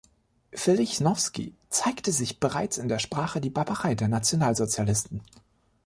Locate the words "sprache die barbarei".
2.97-3.93